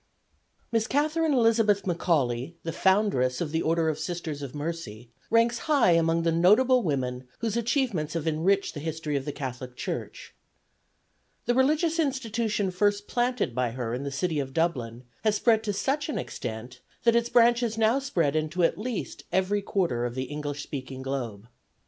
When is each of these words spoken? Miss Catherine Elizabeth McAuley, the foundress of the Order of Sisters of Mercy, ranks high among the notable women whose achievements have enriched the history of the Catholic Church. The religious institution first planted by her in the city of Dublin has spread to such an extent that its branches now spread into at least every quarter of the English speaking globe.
Miss 0.71 0.87
Catherine 0.87 1.31
Elizabeth 1.35 1.83
McAuley, 1.83 2.55
the 2.63 2.71
foundress 2.73 3.39
of 3.39 3.51
the 3.51 3.61
Order 3.61 3.87
of 3.87 3.99
Sisters 3.99 4.41
of 4.41 4.55
Mercy, 4.55 5.11
ranks 5.29 5.59
high 5.69 5.91
among 5.91 6.23
the 6.23 6.31
notable 6.31 6.81
women 6.81 7.27
whose 7.37 7.55
achievements 7.55 8.15
have 8.15 8.27
enriched 8.27 8.73
the 8.73 8.79
history 8.79 9.15
of 9.15 9.25
the 9.25 9.31
Catholic 9.31 9.75
Church. 9.75 10.33
The 11.45 11.53
religious 11.53 11.99
institution 11.99 12.71
first 12.71 13.07
planted 13.07 13.53
by 13.53 13.69
her 13.69 13.93
in 13.93 14.01
the 14.01 14.09
city 14.11 14.39
of 14.39 14.55
Dublin 14.55 15.03
has 15.23 15.35
spread 15.35 15.63
to 15.65 15.71
such 15.71 16.09
an 16.09 16.17
extent 16.17 16.79
that 17.03 17.15
its 17.15 17.29
branches 17.29 17.77
now 17.77 17.99
spread 17.99 18.35
into 18.35 18.63
at 18.63 18.79
least 18.79 19.25
every 19.31 19.61
quarter 19.61 20.03
of 20.05 20.15
the 20.15 20.23
English 20.23 20.63
speaking 20.63 21.03
globe. 21.03 21.47